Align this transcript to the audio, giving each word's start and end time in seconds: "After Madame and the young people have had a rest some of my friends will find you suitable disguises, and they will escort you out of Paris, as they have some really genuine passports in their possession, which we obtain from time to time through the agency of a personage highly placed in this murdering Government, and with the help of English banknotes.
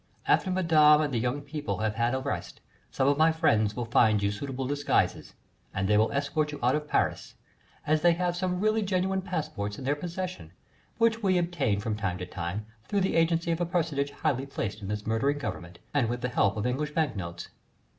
"After 0.25 0.49
Madame 0.49 1.01
and 1.01 1.13
the 1.13 1.19
young 1.19 1.41
people 1.43 1.77
have 1.77 1.93
had 1.93 2.15
a 2.15 2.19
rest 2.19 2.59
some 2.89 3.07
of 3.07 3.19
my 3.19 3.31
friends 3.31 3.75
will 3.75 3.85
find 3.85 4.23
you 4.23 4.31
suitable 4.31 4.65
disguises, 4.65 5.35
and 5.75 5.87
they 5.87 5.95
will 5.95 6.11
escort 6.11 6.51
you 6.51 6.57
out 6.63 6.73
of 6.75 6.87
Paris, 6.87 7.35
as 7.85 8.01
they 8.01 8.13
have 8.13 8.35
some 8.35 8.59
really 8.59 8.81
genuine 8.81 9.21
passports 9.21 9.77
in 9.77 9.83
their 9.85 9.95
possession, 9.95 10.53
which 10.97 11.21
we 11.21 11.37
obtain 11.37 11.79
from 11.79 11.95
time 11.95 12.17
to 12.17 12.25
time 12.25 12.65
through 12.85 13.01
the 13.01 13.15
agency 13.15 13.51
of 13.51 13.61
a 13.61 13.65
personage 13.67 14.09
highly 14.09 14.47
placed 14.47 14.81
in 14.81 14.87
this 14.87 15.05
murdering 15.05 15.37
Government, 15.37 15.77
and 15.93 16.09
with 16.09 16.21
the 16.21 16.29
help 16.29 16.57
of 16.57 16.65
English 16.65 16.95
banknotes. 16.95 17.49